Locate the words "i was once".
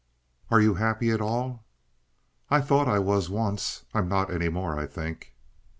2.87-3.85